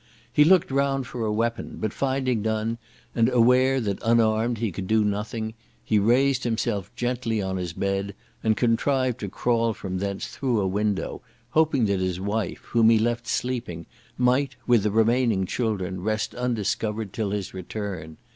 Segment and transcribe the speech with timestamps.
[0.33, 2.79] He looked round for a weapon, but finding none,
[3.13, 5.53] and aware that unarmed he could do nothing,
[5.85, 10.65] he raised himself gently on his bed, and contrived to crawl from thence through a
[10.67, 13.85] window, hoping that his wife, whom he left sleeping,
[14.17, 18.17] might with the remaining children rest undiscovered till his return.